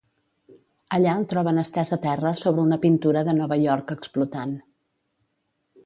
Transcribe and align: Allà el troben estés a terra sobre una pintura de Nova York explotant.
Allà 0.97 1.11
el 1.19 1.27
troben 1.33 1.63
estés 1.63 1.93
a 1.97 1.99
terra 2.07 2.31
sobre 2.45 2.65
una 2.71 2.81
pintura 2.87 3.23
de 3.29 3.39
Nova 3.43 3.61
York 3.67 3.95
explotant. 4.01 4.57